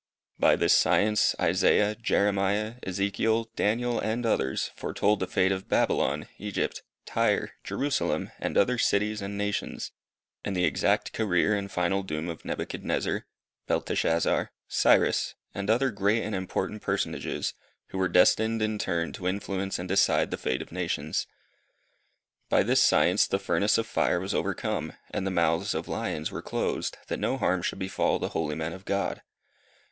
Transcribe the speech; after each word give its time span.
By 0.39 0.55
this 0.55 0.75
science 0.75 1.35
Isaiah, 1.39 1.93
Jeremiah, 1.93 2.77
Ezekiel, 2.81 3.51
Daniel, 3.55 3.99
and 3.99 4.25
others, 4.25 4.71
foretold 4.75 5.19
the 5.19 5.27
fate 5.27 5.51
of 5.51 5.69
Babylon, 5.69 6.25
Egypt, 6.39 6.81
Tyre, 7.05 7.51
Jerusalem, 7.63 8.31
and 8.39 8.57
other 8.57 8.79
cities 8.79 9.21
and 9.21 9.37
nations; 9.37 9.91
and 10.43 10.57
the 10.57 10.65
exact 10.65 11.13
career 11.13 11.55
and 11.55 11.71
final 11.71 12.01
doom 12.01 12.29
of 12.29 12.43
Nebuchadnezzar, 12.43 13.27
Belteshazzar, 13.67 14.49
Cyrus, 14.67 15.35
and 15.53 15.69
other 15.69 15.91
great 15.91 16.23
and 16.23 16.33
important 16.33 16.81
personages, 16.81 17.53
who 17.89 17.99
were 17.99 18.07
destined 18.09 18.59
in 18.63 18.79
turn 18.79 19.13
to 19.13 19.27
influence 19.27 19.77
and 19.77 19.87
decide 19.87 20.31
the 20.31 20.37
fate 20.39 20.63
of 20.63 20.71
nations. 20.71 21.27
By 22.49 22.63
this 22.63 22.81
science 22.81 23.27
the 23.27 23.37
furnace 23.37 23.77
of 23.77 23.85
fire 23.85 24.19
was 24.19 24.33
overcome, 24.33 24.93
and 25.11 25.27
the 25.27 25.29
months 25.29 25.75
of 25.75 25.87
lions 25.87 26.31
were 26.31 26.41
closed, 26.41 26.97
that 27.07 27.19
no 27.19 27.37
harm 27.37 27.61
should 27.61 27.77
befall 27.77 28.17
the 28.17 28.29
holy 28.29 28.55
men 28.55 28.73
of 28.73 28.83
God. 28.85 29.21